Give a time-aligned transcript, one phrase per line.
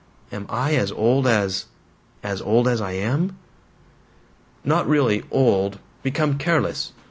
[0.33, 1.67] Am I as old as
[2.23, 3.37] as old as I am?
[4.65, 5.77] "Not really old.
[6.01, 6.93] Become careless.